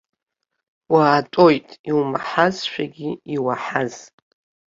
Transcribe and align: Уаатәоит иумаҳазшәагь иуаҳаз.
Уаатәоит 0.93 1.67
иумаҳазшәагь 1.89 3.01
иуаҳаз. 3.35 3.95